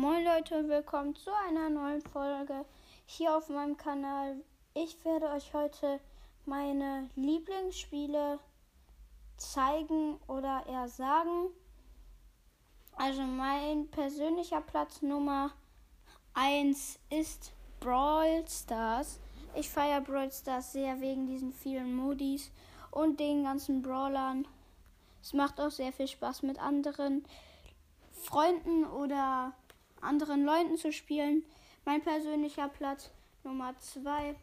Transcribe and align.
Moin 0.00 0.22
Leute, 0.24 0.68
willkommen 0.68 1.16
zu 1.16 1.28
einer 1.48 1.68
neuen 1.70 2.00
Folge 2.00 2.64
hier 3.04 3.36
auf 3.36 3.48
meinem 3.48 3.76
Kanal. 3.76 4.36
Ich 4.72 5.04
werde 5.04 5.28
euch 5.30 5.52
heute 5.52 5.98
meine 6.46 7.10
Lieblingsspiele 7.16 8.38
zeigen 9.38 10.20
oder 10.28 10.64
eher 10.68 10.86
sagen. 10.86 11.48
Also 12.92 13.22
mein 13.22 13.88
persönlicher 13.88 14.60
Platz 14.60 15.02
Nummer 15.02 15.50
1 16.34 17.00
ist 17.10 17.50
Brawl 17.80 18.44
Stars. 18.48 19.18
Ich 19.56 19.68
feiere 19.68 20.00
Brawl 20.00 20.30
Stars 20.30 20.74
sehr 20.74 21.00
wegen 21.00 21.26
diesen 21.26 21.52
vielen 21.52 21.96
Modis 21.96 22.52
und 22.92 23.18
den 23.18 23.42
ganzen 23.42 23.82
Brawlern. 23.82 24.46
Es 25.20 25.32
macht 25.32 25.60
auch 25.60 25.72
sehr 25.72 25.92
viel 25.92 26.06
Spaß 26.06 26.44
mit 26.44 26.60
anderen 26.60 27.24
Freunden 28.12 28.84
oder 28.84 29.54
anderen 30.02 30.44
Leuten 30.44 30.76
zu 30.76 30.92
spielen. 30.92 31.44
Mein 31.84 32.02
persönlicher 32.02 32.68
Platz 32.68 33.10
Nummer 33.44 33.78
2 33.78 34.34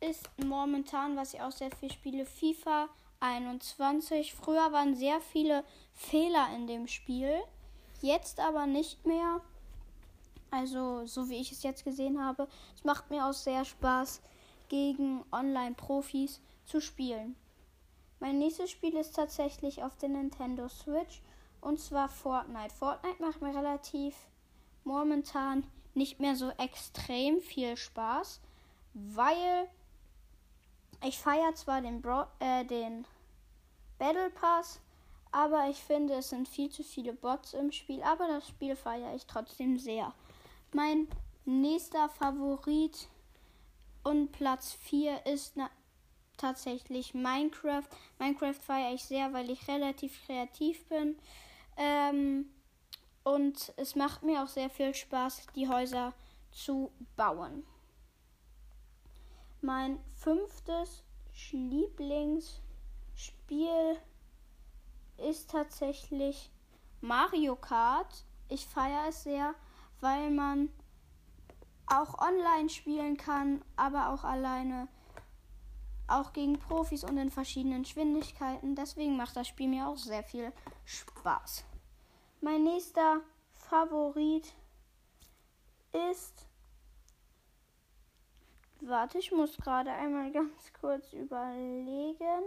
ist 0.00 0.28
momentan, 0.44 1.16
was 1.16 1.34
ich 1.34 1.40
auch 1.40 1.52
sehr 1.52 1.70
viel 1.70 1.90
spiele, 1.90 2.26
FIFA 2.26 2.88
21. 3.20 4.34
Früher 4.34 4.72
waren 4.72 4.94
sehr 4.94 5.20
viele 5.20 5.64
Fehler 5.92 6.48
in 6.54 6.66
dem 6.66 6.88
Spiel, 6.88 7.40
jetzt 8.02 8.40
aber 8.40 8.66
nicht 8.66 9.06
mehr. 9.06 9.40
Also, 10.50 11.06
so 11.06 11.28
wie 11.28 11.36
ich 11.40 11.52
es 11.52 11.62
jetzt 11.62 11.84
gesehen 11.84 12.22
habe, 12.22 12.48
es 12.74 12.84
macht 12.84 13.10
mir 13.10 13.26
auch 13.26 13.32
sehr 13.32 13.64
Spaß, 13.64 14.20
gegen 14.68 15.24
Online-Profis 15.30 16.40
zu 16.64 16.80
spielen. 16.80 17.36
Mein 18.20 18.38
nächstes 18.38 18.70
Spiel 18.70 18.96
ist 18.96 19.14
tatsächlich 19.14 19.82
auf 19.82 19.96
der 19.96 20.08
Nintendo 20.08 20.68
Switch 20.68 21.20
und 21.60 21.78
zwar 21.78 22.08
Fortnite. 22.08 22.74
Fortnite 22.74 23.22
macht 23.22 23.42
mir 23.42 23.54
relativ 23.54 24.14
momentan 24.84 25.66
nicht 25.94 26.20
mehr 26.20 26.36
so 26.36 26.50
extrem 26.50 27.40
viel 27.40 27.76
Spaß, 27.76 28.40
weil 28.94 29.68
ich 31.04 31.18
feiere 31.18 31.54
zwar 31.54 31.80
den, 31.80 32.00
Bro 32.00 32.26
äh, 32.40 32.64
den 32.64 33.06
Battle 33.98 34.30
Pass, 34.30 34.80
aber 35.34 35.68
ich 35.68 35.78
finde, 35.78 36.14
es 36.14 36.30
sind 36.30 36.48
viel 36.48 36.70
zu 36.70 36.84
viele 36.84 37.12
Bots 37.12 37.54
im 37.54 37.72
Spiel. 37.72 38.02
Aber 38.02 38.28
das 38.28 38.48
Spiel 38.48 38.76
feiere 38.76 39.14
ich 39.16 39.26
trotzdem 39.26 39.78
sehr. 39.78 40.14
Mein 40.72 41.08
nächster 41.44 42.08
Favorit 42.08 43.08
und 44.04 44.30
Platz 44.30 44.72
4 44.72 45.26
ist 45.26 45.54
tatsächlich 46.36 47.14
Minecraft. 47.14 47.82
Minecraft 48.18 48.60
feiere 48.60 48.94
ich 48.94 49.04
sehr, 49.04 49.32
weil 49.32 49.50
ich 49.50 49.66
relativ 49.66 50.24
kreativ 50.24 50.84
bin. 50.86 51.16
Ähm, 51.76 52.46
und 53.24 53.72
es 53.76 53.96
macht 53.96 54.22
mir 54.22 54.42
auch 54.42 54.48
sehr 54.48 54.70
viel 54.70 54.94
Spaß, 54.94 55.46
die 55.56 55.68
Häuser 55.68 56.12
zu 56.50 56.92
bauen. 57.16 57.64
Mein 59.60 59.98
fünftes 60.14 61.02
Lieblingsspiel 61.50 62.52
ist 65.16 65.50
tatsächlich 65.50 66.50
Mario 67.00 67.56
Kart. 67.56 68.24
Ich 68.48 68.66
feiere 68.66 69.08
es 69.08 69.24
sehr, 69.24 69.54
weil 70.00 70.30
man 70.30 70.68
auch 71.86 72.18
online 72.18 72.68
spielen 72.68 73.16
kann, 73.16 73.62
aber 73.76 74.10
auch 74.10 74.24
alleine, 74.24 74.88
auch 76.06 76.32
gegen 76.32 76.58
Profis 76.58 77.04
und 77.04 77.16
in 77.16 77.30
verschiedenen 77.30 77.84
Geschwindigkeiten. 77.84 78.74
Deswegen 78.74 79.16
macht 79.16 79.36
das 79.36 79.48
Spiel 79.48 79.68
mir 79.68 79.88
auch 79.88 79.96
sehr 79.96 80.22
viel 80.22 80.52
Spaß. 80.84 81.64
Mein 82.44 82.62
nächster 82.62 83.22
Favorit 83.54 84.52
ist. 86.10 86.46
Warte, 88.82 89.16
ich 89.16 89.32
muss 89.32 89.56
gerade 89.56 89.90
einmal 89.90 90.30
ganz 90.30 90.70
kurz 90.78 91.10
überlegen. 91.14 92.44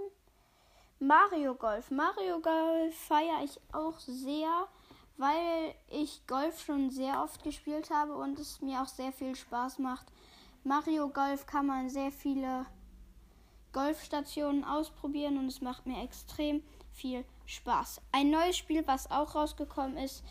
Mario 0.99 1.55
Golf. 1.55 1.89
Mario 1.89 2.39
Golf 2.41 2.95
feiere 2.95 3.44
ich 3.44 3.59
auch 3.71 3.99
sehr, 3.99 4.67
weil 5.17 5.73
ich 5.89 6.27
Golf 6.27 6.61
schon 6.63 6.91
sehr 6.91 7.23
oft 7.23 7.44
gespielt 7.44 7.89
habe 7.89 8.13
und 8.13 8.38
es 8.38 8.61
mir 8.61 8.83
auch 8.83 8.88
sehr 8.88 9.11
viel 9.11 9.35
Spaß 9.35 9.79
macht. 9.79 10.05
Mario 10.63 11.09
Golf 11.09 11.47
kann 11.47 11.66
man 11.66 11.89
sehr 11.89 12.11
viele 12.11 12.67
Golfstationen 13.77 14.63
ausprobieren 14.63 15.38
und 15.38 15.45
es 15.45 15.61
macht 15.61 15.85
mir 15.85 16.03
extrem 16.03 16.63
viel 16.93 17.23
Spaß. 17.45 18.01
Ein 18.11 18.31
neues 18.31 18.57
Spiel, 18.57 18.81
was 18.88 19.11
auch 19.11 19.35
rausgekommen 19.35 19.97
ist, 19.97 20.23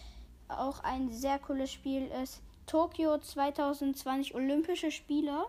auch 0.49 0.81
ein 0.81 1.13
sehr 1.13 1.39
cooles 1.39 1.71
Spiel 1.71 2.09
ist 2.09 2.43
Tokio 2.67 3.19
2020 3.19 4.35
Olympische 4.35 4.91
Spiele. 4.91 5.47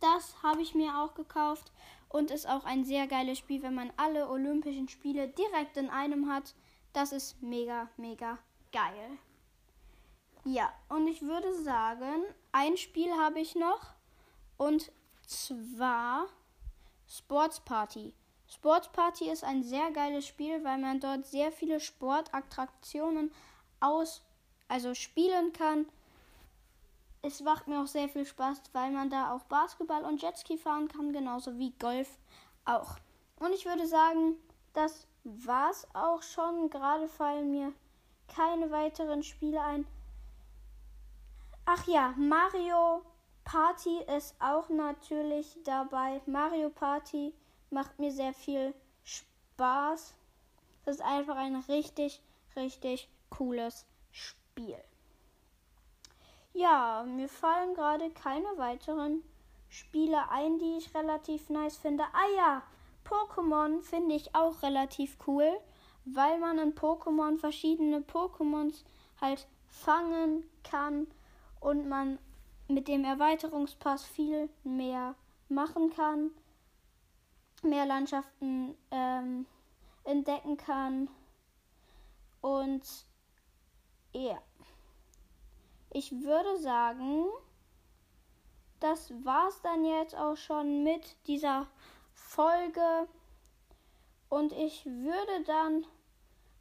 Das 0.00 0.42
habe 0.42 0.60
ich 0.60 0.74
mir 0.74 0.98
auch 0.98 1.14
gekauft 1.14 1.70
und 2.08 2.32
ist 2.32 2.48
auch 2.48 2.64
ein 2.64 2.84
sehr 2.84 3.06
geiles 3.06 3.38
Spiel, 3.38 3.62
wenn 3.62 3.74
man 3.74 3.92
alle 3.96 4.28
Olympischen 4.28 4.88
Spiele 4.88 5.28
direkt 5.28 5.76
in 5.76 5.88
einem 5.88 6.28
hat. 6.28 6.56
Das 6.92 7.12
ist 7.12 7.40
mega, 7.40 7.88
mega 7.96 8.36
geil. 8.72 9.18
Ja, 10.44 10.72
und 10.88 11.06
ich 11.06 11.22
würde 11.22 11.54
sagen, 11.62 12.24
ein 12.50 12.76
Spiel 12.76 13.12
habe 13.12 13.38
ich 13.38 13.54
noch 13.54 13.94
und 14.56 14.90
zwar 15.24 16.26
Sports 17.08 17.60
Party. 17.60 18.12
Sports 18.46 18.88
Party 18.88 19.30
ist 19.30 19.44
ein 19.44 19.62
sehr 19.62 19.90
geiles 19.90 20.26
Spiel, 20.26 20.62
weil 20.64 20.78
man 20.78 21.00
dort 21.00 21.26
sehr 21.26 21.52
viele 21.52 21.80
Sportattraktionen 21.80 23.30
aus, 23.80 24.22
also 24.68 24.94
spielen 24.94 25.52
kann. 25.52 25.86
Es 27.22 27.40
macht 27.40 27.66
mir 27.66 27.80
auch 27.80 27.86
sehr 27.86 28.08
viel 28.08 28.24
Spaß, 28.24 28.62
weil 28.72 28.90
man 28.90 29.10
da 29.10 29.32
auch 29.34 29.42
Basketball 29.44 30.04
und 30.04 30.22
Jetski 30.22 30.56
fahren 30.56 30.88
kann, 30.88 31.12
genauso 31.12 31.58
wie 31.58 31.72
Golf 31.78 32.18
auch. 32.64 32.96
Und 33.40 33.52
ich 33.52 33.66
würde 33.66 33.86
sagen, 33.86 34.36
das 34.72 35.06
war's 35.24 35.86
auch 35.94 36.22
schon. 36.22 36.70
Gerade 36.70 37.08
fallen 37.08 37.50
mir 37.50 37.72
keine 38.28 38.70
weiteren 38.70 39.22
Spiele 39.22 39.62
ein. 39.62 39.86
Ach 41.66 41.86
ja, 41.86 42.14
Mario 42.16 43.02
Party 43.50 44.02
ist 44.14 44.34
auch 44.40 44.68
natürlich 44.68 45.56
dabei. 45.64 46.20
Mario 46.26 46.68
Party 46.68 47.32
macht 47.70 47.98
mir 47.98 48.12
sehr 48.12 48.34
viel 48.34 48.74
Spaß. 49.04 50.14
Das 50.84 50.96
ist 50.96 51.00
einfach 51.00 51.36
ein 51.36 51.56
richtig, 51.56 52.20
richtig 52.56 53.08
cooles 53.30 53.86
Spiel. 54.12 54.76
Ja, 56.52 57.04
mir 57.04 57.30
fallen 57.30 57.72
gerade 57.72 58.10
keine 58.10 58.58
weiteren 58.58 59.22
Spiele 59.70 60.28
ein, 60.28 60.58
die 60.58 60.76
ich 60.76 60.94
relativ 60.94 61.48
nice 61.48 61.78
finde. 61.78 62.04
Ah 62.12 62.28
ja, 62.36 62.62
Pokémon 63.02 63.80
finde 63.80 64.14
ich 64.14 64.34
auch 64.34 64.60
relativ 64.62 65.16
cool, 65.26 65.58
weil 66.04 66.38
man 66.38 66.58
in 66.58 66.74
Pokémon 66.74 67.38
verschiedene 67.38 68.00
Pokémons 68.00 68.84
halt 69.22 69.46
fangen 69.68 70.44
kann 70.64 71.06
und 71.60 71.88
man 71.88 72.18
mit 72.68 72.88
dem 72.88 73.04
Erweiterungspass 73.04 74.04
viel 74.04 74.48
mehr 74.62 75.14
machen 75.48 75.90
kann 75.90 76.30
mehr 77.62 77.86
Landschaften 77.86 78.76
ähm, 78.90 79.46
entdecken 80.04 80.56
kann. 80.56 81.08
Und 82.40 82.82
ja, 84.12 84.38
ich 85.90 86.12
würde 86.12 86.58
sagen, 86.58 87.26
das 88.80 89.12
war's 89.24 89.60
dann 89.62 89.84
jetzt 89.84 90.14
auch 90.14 90.36
schon 90.36 90.84
mit 90.84 91.16
dieser 91.26 91.66
Folge. 92.12 93.08
Und 94.28 94.52
ich 94.52 94.84
würde 94.86 95.44
dann 95.46 95.86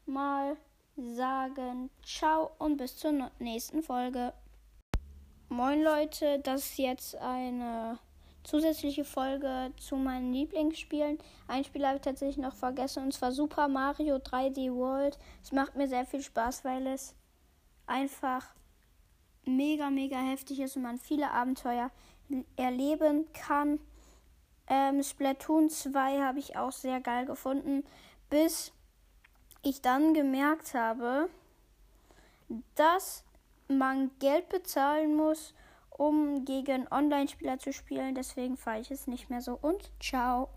mal 0.05 0.57
sagen, 0.95 1.89
ciao 2.03 2.51
und 2.57 2.77
bis 2.77 2.97
zur 2.97 3.29
nächsten 3.39 3.83
Folge. 3.83 4.33
Moin 5.49 5.81
Leute, 5.81 6.39
das 6.39 6.65
ist 6.65 6.77
jetzt 6.77 7.15
eine 7.15 7.97
zusätzliche 8.43 9.05
Folge 9.05 9.71
zu 9.77 9.95
meinen 9.95 10.33
Lieblingsspielen. 10.33 11.17
Ein 11.47 11.63
Spiel 11.63 11.87
habe 11.87 11.95
ich 11.95 12.01
tatsächlich 12.01 12.37
noch 12.37 12.53
vergessen 12.53 13.03
und 13.03 13.13
zwar 13.13 13.31
Super 13.31 13.69
Mario 13.69 14.17
3D 14.17 14.75
World. 14.75 15.17
Es 15.41 15.53
macht 15.53 15.77
mir 15.77 15.87
sehr 15.87 16.05
viel 16.05 16.21
Spaß, 16.21 16.65
weil 16.65 16.85
es 16.87 17.15
einfach 17.85 18.45
mega, 19.45 19.89
mega 19.89 20.17
heftig 20.17 20.59
ist 20.59 20.75
und 20.75 20.81
man 20.81 20.97
viele 20.97 21.31
Abenteuer 21.31 21.91
erleben 22.57 23.31
kann. 23.31 23.79
Ähm, 24.67 25.01
Splatoon 25.01 25.69
2 25.69 26.23
habe 26.23 26.39
ich 26.39 26.57
auch 26.57 26.73
sehr 26.73 26.99
geil 26.99 27.25
gefunden, 27.25 27.85
bis 28.29 28.73
ich 29.61 29.81
dann 29.81 30.13
gemerkt 30.13 30.73
habe, 30.73 31.29
dass 32.75 33.23
man 33.67 34.11
Geld 34.19 34.49
bezahlen 34.49 35.15
muss, 35.15 35.53
um 35.89 36.45
gegen 36.45 36.87
Online-Spieler 36.91 37.59
zu 37.59 37.73
spielen. 37.73 38.15
Deswegen 38.15 38.57
fahre 38.57 38.81
ich 38.81 38.91
es 38.91 39.07
nicht 39.07 39.29
mehr 39.29 39.41
so. 39.41 39.57
Und 39.59 39.91
ciao. 39.99 40.49